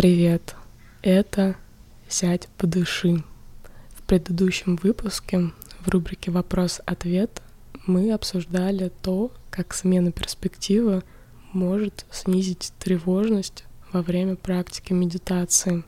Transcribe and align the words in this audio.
Привет! 0.00 0.54
Это 1.02 1.56
«Сядь, 2.08 2.48
подыши». 2.56 3.22
В 3.90 4.02
предыдущем 4.04 4.76
выпуске 4.82 5.50
в 5.80 5.88
рубрике 5.88 6.30
«Вопрос-ответ» 6.30 7.42
мы 7.84 8.10
обсуждали 8.14 8.90
то, 9.02 9.30
как 9.50 9.74
смена 9.74 10.10
перспективы 10.10 11.02
может 11.52 12.06
снизить 12.10 12.72
тревожность 12.78 13.64
во 13.92 14.00
время 14.00 14.36
практики 14.36 14.94
медитации. 14.94 15.84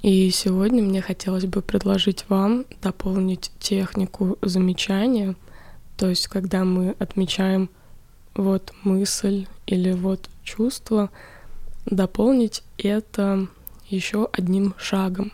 И 0.00 0.30
сегодня 0.30 0.84
мне 0.84 1.02
хотелось 1.02 1.46
бы 1.46 1.60
предложить 1.60 2.24
вам 2.28 2.66
дополнить 2.82 3.50
технику 3.58 4.38
замечания, 4.42 5.34
то 5.96 6.08
есть 6.08 6.28
когда 6.28 6.64
мы 6.64 6.94
отмечаем 7.00 7.68
вот 8.36 8.72
мысль 8.84 9.48
или 9.66 9.90
вот 9.90 10.30
чувство, 10.44 11.10
дополнить 11.84 12.62
это 12.78 13.48
еще 13.88 14.28
одним 14.32 14.74
шагом, 14.78 15.32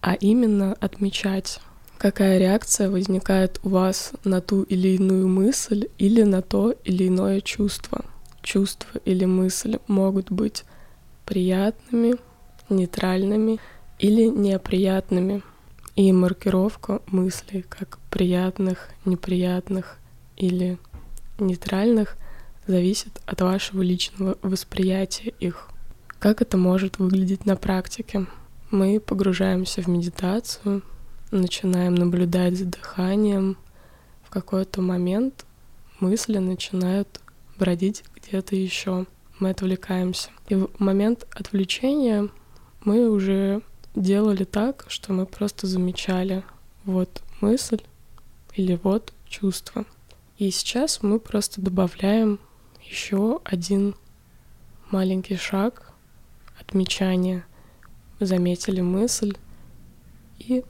а 0.00 0.14
именно 0.14 0.74
отмечать, 0.80 1.60
какая 1.98 2.38
реакция 2.38 2.90
возникает 2.90 3.60
у 3.62 3.70
вас 3.70 4.12
на 4.24 4.40
ту 4.40 4.62
или 4.62 4.88
иную 4.88 5.28
мысль 5.28 5.88
или 5.98 6.22
на 6.22 6.42
то 6.42 6.72
или 6.84 7.08
иное 7.08 7.40
чувство. 7.40 8.04
Чувства 8.42 9.00
или 9.04 9.24
мысли 9.24 9.80
могут 9.86 10.30
быть 10.30 10.64
приятными, 11.24 12.16
нейтральными 12.68 13.58
или 13.98 14.24
неприятными. 14.26 15.42
И 15.96 16.10
маркировка 16.12 17.02
мыслей 17.06 17.62
как 17.62 17.98
приятных, 18.10 18.90
неприятных 19.04 19.98
или 20.36 20.76
нейтральных 21.38 22.16
зависит 22.66 23.20
от 23.26 23.40
вашего 23.40 23.80
личного 23.80 24.36
восприятия 24.42 25.32
их. 25.38 25.68
Как 26.24 26.40
это 26.40 26.56
может 26.56 26.98
выглядеть 26.98 27.44
на 27.44 27.54
практике? 27.54 28.24
Мы 28.70 28.98
погружаемся 28.98 29.82
в 29.82 29.88
медитацию, 29.88 30.80
начинаем 31.30 31.94
наблюдать 31.94 32.56
за 32.56 32.64
дыханием. 32.64 33.58
В 34.22 34.30
какой-то 34.30 34.80
момент 34.80 35.44
мысли 36.00 36.38
начинают 36.38 37.20
бродить 37.58 38.04
где-то 38.16 38.56
еще. 38.56 39.04
Мы 39.38 39.50
отвлекаемся. 39.50 40.30
И 40.48 40.54
в 40.54 40.70
момент 40.78 41.26
отвлечения 41.34 42.30
мы 42.86 43.10
уже 43.10 43.60
делали 43.94 44.44
так, 44.44 44.86
что 44.88 45.12
мы 45.12 45.26
просто 45.26 45.66
замечали 45.66 46.42
вот 46.86 47.22
мысль 47.42 47.82
или 48.54 48.80
вот 48.82 49.12
чувство. 49.28 49.84
И 50.38 50.50
сейчас 50.50 51.02
мы 51.02 51.20
просто 51.20 51.60
добавляем 51.60 52.40
еще 52.82 53.42
один 53.44 53.94
маленький 54.90 55.36
шаг 55.36 55.90
отмечания. 56.66 57.44
Заметили 58.20 58.80
мысль 58.80 59.36
и 60.38 60.64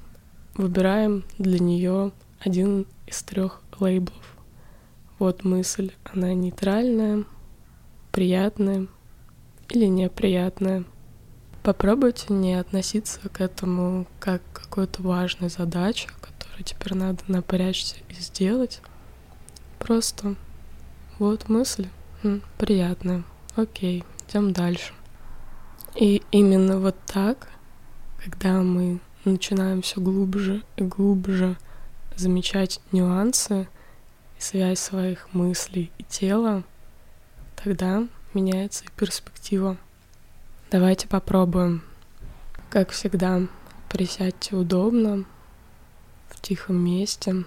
выбираем 0.55 1.25
для 1.39 1.59
нее 1.59 2.13
один 2.41 2.87
из 3.07 3.23
трех 3.23 3.61
лейблов. 3.79 4.37
Вот 5.19 5.45
мысль, 5.45 5.93
она 6.05 6.33
нейтральная, 6.35 7.25
приятная 8.13 8.87
или 9.69 9.87
неприятная. 9.87 10.85
Попробуйте 11.63 12.33
не 12.33 12.55
относиться 12.55 13.21
к 13.29 13.41
этому 13.41 14.07
как 14.21 14.43
к 14.53 14.63
какой-то 14.63 15.03
важной 15.03 15.49
задаче, 15.49 16.09
которую 16.21 16.65
теперь 16.65 16.95
надо 16.95 17.23
напрячься 17.29 17.97
и 18.09 18.15
сделать. 18.15 18.81
Просто 19.79 20.35
вот 21.19 21.49
мысль, 21.49 21.89
приятная, 22.59 23.23
окей, 23.57 24.05
идем 24.29 24.53
дальше. 24.53 24.93
И 25.95 26.23
именно 26.33 26.81
вот 26.81 26.97
так, 27.07 27.49
когда 28.23 28.63
мы 28.63 28.99
начинаем 29.25 29.81
все 29.83 30.01
глубже 30.01 30.65
и 30.77 30.83
глубже 30.83 31.57
замечать 32.17 32.81
нюансы 32.91 33.69
и 34.37 34.41
связь 34.41 34.81
своих 34.81 35.33
мыслей 35.33 35.93
и 35.99 36.03
тела, 36.03 36.65
тогда 37.55 38.09
меняется 38.35 38.85
и 38.85 38.89
перспектива. 38.97 39.77
Давайте 40.73 41.07
попробуем. 41.07 41.85
Как 42.71 42.91
всегда, 42.91 43.43
присядьте 43.89 44.57
удобно, 44.57 45.25
в 46.29 46.41
тихом 46.41 46.77
месте, 46.77 47.45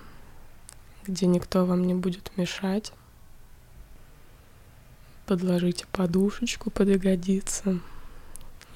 где 1.05 1.25
никто 1.25 1.65
вам 1.65 1.85
не 1.85 1.93
будет 1.93 2.31
мешать. 2.37 2.93
Подложите 5.25 5.85
подушечку 5.91 6.71
под 6.71 6.87
ягодицы. 6.87 7.81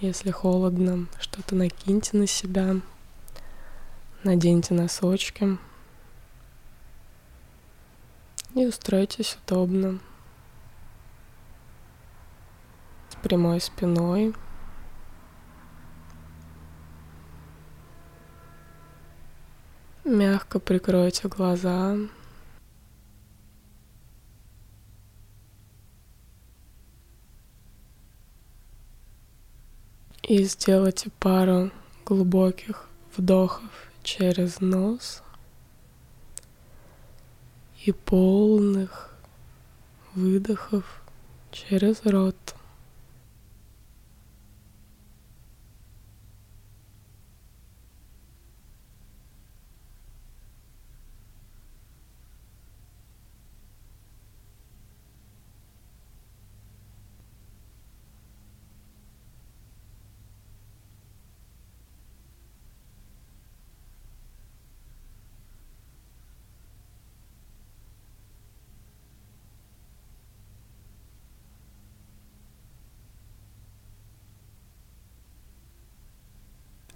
Если 0.02 0.32
холодно, 0.32 1.06
что-то 1.20 1.54
накиньте 1.54 2.18
на 2.18 2.26
себя. 2.26 2.78
Наденьте 4.24 4.74
носочки. 4.74 5.60
И 8.56 8.66
устройтесь 8.66 9.38
удобно. 9.46 10.00
С 13.10 13.16
прямой 13.18 13.62
спиной. 13.62 14.34
Мягко 20.04 20.60
прикройте 20.60 21.28
глаза. 21.28 21.96
И 30.32 30.46
сделайте 30.46 31.10
пару 31.20 31.72
глубоких 32.06 32.88
вдохов 33.18 33.70
через 34.02 34.62
нос 34.62 35.24
и 37.84 37.92
полных 37.92 39.14
выдохов 40.16 41.04
через 41.52 42.06
рот. 42.06 42.38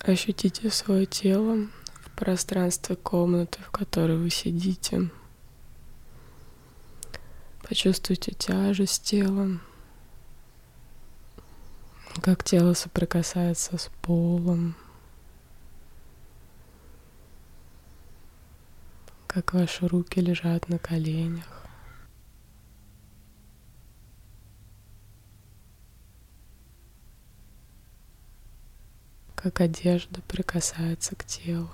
Ощутите 0.08 0.70
свое 0.70 1.08
тело 1.08 1.68
в 2.04 2.12
пространстве 2.12 2.96
комнаты, 2.96 3.58
в 3.64 3.72
которой 3.72 4.18
вы 4.18 4.30
сидите. 4.30 5.10
Почувствуйте 7.68 8.32
тяжесть 8.34 9.02
тела, 9.04 9.60
как 12.22 12.44
тело 12.44 12.76
соприкасается 12.76 13.80
с 13.80 13.90
полом, 14.04 14.76
как 19.26 19.56
ваши 19.56 19.88
руки 19.88 20.22
лежат 20.22 20.70
на 20.70 20.78
коленях. 20.78 21.65
Как 29.46 29.62
одежда 29.62 30.22
прикасается 30.28 31.16
к 31.16 31.24
телу. 31.24 31.70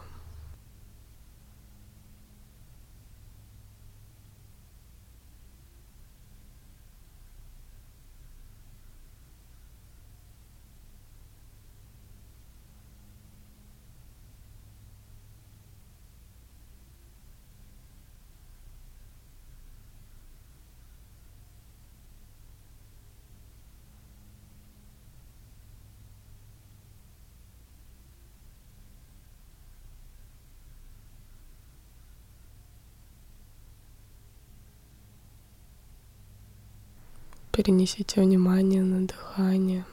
Перенесите 37.51 38.21
внимание 38.21 38.81
на 38.81 39.07
дыхание. 39.07 39.85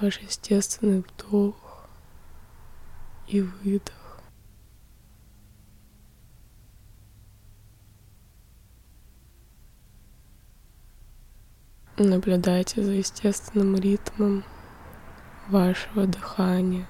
ваш 0.00 0.18
естественный 0.20 1.00
вдох 1.00 1.88
и 3.26 3.40
выдох. 3.40 3.94
Наблюдайте 11.96 12.84
за 12.84 12.92
естественным 12.92 13.74
ритмом 13.74 14.44
вашего 15.48 16.06
дыхания. 16.06 16.86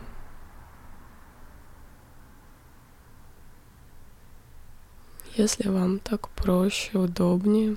Если 5.38 5.68
вам 5.68 6.00
так 6.00 6.30
проще, 6.30 6.98
удобнее 6.98 7.76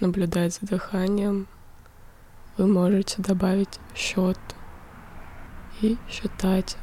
наблюдать 0.00 0.52
за 0.56 0.66
дыханием, 0.66 1.48
вы 2.58 2.66
можете 2.66 3.22
добавить 3.22 3.80
счет 3.94 4.38
и 5.80 5.96
считать 6.10 6.76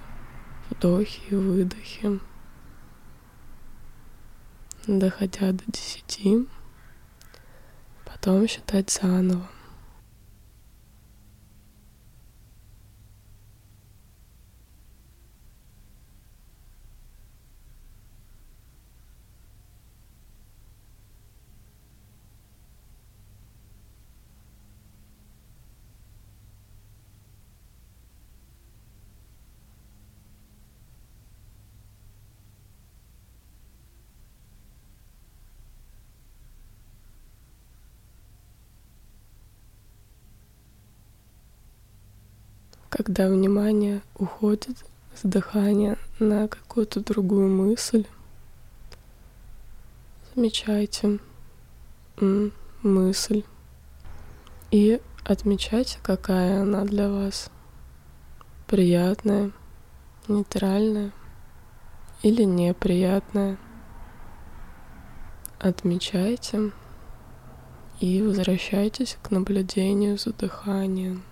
вдохи 0.72 1.22
и 1.30 1.36
выдохи, 1.36 2.20
доходя 4.88 5.52
до 5.52 5.64
десяти, 5.68 6.48
потом 8.04 8.48
считать 8.48 8.90
заново. 8.90 9.48
Когда 43.08 43.30
внимание 43.30 44.02
уходит 44.16 44.84
с 45.16 45.22
дыхания 45.24 45.98
на 46.20 46.50
какую-то 46.50 47.00
другую 47.00 47.48
мысль, 47.48 48.06
замечайте 50.36 51.20
мысль 52.84 53.44
и 54.72 55.00
отмечайте, 55.24 56.00
какая 56.04 56.64
она 56.64 56.84
для 56.84 57.10
вас. 57.10 57.50
Приятная, 58.68 59.52
нейтральная 60.28 61.14
или 62.24 62.44
неприятная. 62.44 63.58
Отмечайте 65.60 66.74
и 68.02 68.22
возвращайтесь 68.22 69.18
к 69.24 69.32
наблюдению 69.32 70.18
за 70.18 70.34
дыханием. 70.34 71.24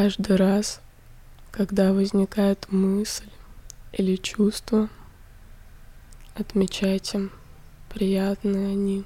Каждый 0.00 0.36
раз, 0.36 0.80
когда 1.50 1.92
возникает 1.92 2.70
мысль 2.70 3.28
или 3.90 4.14
чувство, 4.14 4.88
отмечайте, 6.36 7.30
приятные 7.92 8.68
они, 8.68 9.04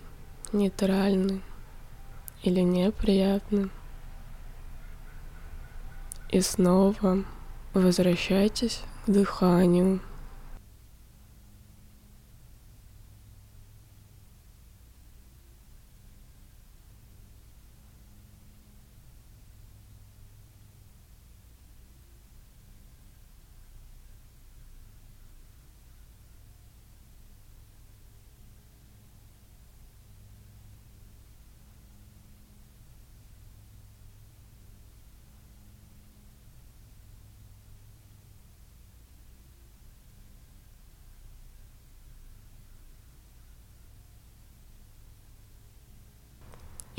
нейтральны 0.52 1.40
или 2.42 2.60
неприятны. 2.60 3.70
И 6.28 6.42
снова 6.42 7.24
возвращайтесь 7.72 8.82
к 9.06 9.10
дыханию. 9.10 9.98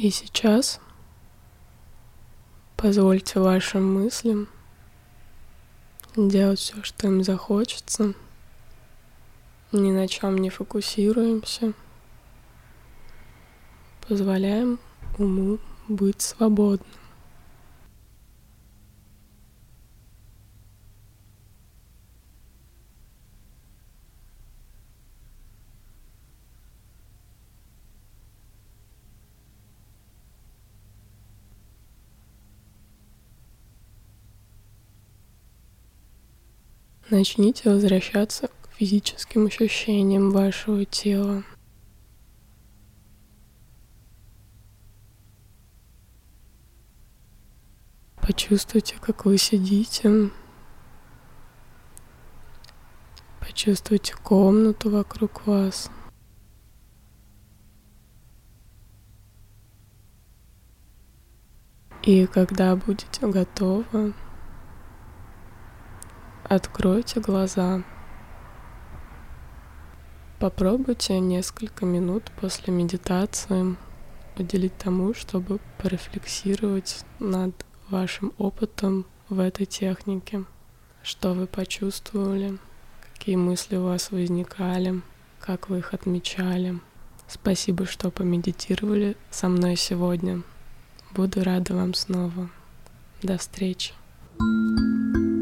И 0.03 0.09
сейчас 0.09 0.81
позвольте 2.75 3.39
вашим 3.39 3.93
мыслям 3.93 4.49
делать 6.17 6.59
все, 6.59 6.83
что 6.83 7.07
им 7.07 7.23
захочется. 7.23 8.13
Ни 9.71 9.91
на 9.91 10.09
чем 10.09 10.39
не 10.39 10.49
фокусируемся. 10.49 11.71
Позволяем 14.05 14.77
уму 15.17 15.59
быть 15.87 16.21
свободным. 16.21 17.02
Начните 37.09 37.69
возвращаться 37.69 38.47
к 38.47 38.69
физическим 38.77 39.47
ощущениям 39.47 40.31
вашего 40.31 40.85
тела. 40.85 41.43
Почувствуйте, 48.15 48.95
как 49.01 49.25
вы 49.25 49.37
сидите. 49.37 50.29
Почувствуйте 53.41 54.15
комнату 54.15 54.89
вокруг 54.89 55.45
вас. 55.45 55.91
И 62.01 62.25
когда 62.27 62.75
будете 62.77 63.27
готовы, 63.27 64.13
Откройте 66.55 67.19
глаза. 67.19 67.81
Попробуйте 70.37 71.19
несколько 71.19 71.83
минут 71.83 72.25
после 72.39 72.71
медитации 72.71 73.75
уделить 74.37 74.77
тому, 74.77 75.15
чтобы 75.15 75.59
порефлексировать 75.79 77.05
над 77.17 77.55
вашим 77.89 78.33
опытом 78.37 79.07
в 79.29 79.39
этой 79.39 79.65
технике. 79.65 80.43
Что 81.01 81.33
вы 81.33 81.47
почувствовали, 81.47 82.59
какие 83.01 83.35
мысли 83.35 83.75
у 83.77 83.85
вас 83.85 84.11
возникали, 84.11 85.01
как 85.39 85.69
вы 85.69 85.79
их 85.79 85.95
отмечали. 85.95 86.79
Спасибо, 87.27 87.87
что 87.87 88.11
помедитировали 88.11 89.17
со 89.31 89.49
мной 89.49 89.75
сегодня. 89.75 90.43
Буду 91.15 91.43
рада 91.43 91.73
вам 91.73 91.95
снова. 91.95 92.51
До 93.23 93.39
встречи. 93.39 93.93
thank 94.39 95.17
you 95.17 95.32